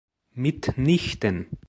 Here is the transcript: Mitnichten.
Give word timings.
Mitnichten. 0.33 1.45